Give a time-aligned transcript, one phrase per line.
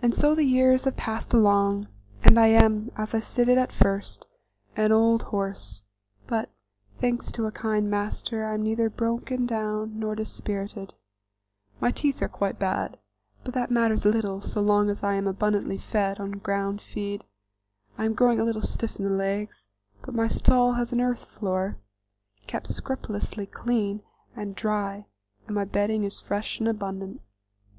[0.00, 1.88] And so the years have passed along,
[2.24, 4.26] and I am, as I stated at first,
[4.74, 5.84] an old horse,
[6.26, 6.48] but,
[6.98, 10.94] thanks to a kind master, I am neither broken down nor dispirited.
[11.78, 12.98] My teeth are quite bad,
[13.44, 17.26] but that matters little so long as I am abundantly fed on ground feed;
[17.98, 19.68] I am growing a little stiff in the legs,
[20.00, 21.76] but my stall has an earth floor,
[22.46, 24.02] kept scrupulously clean
[24.34, 25.04] and dry
[25.46, 27.20] and my bedding is fresh and abundant.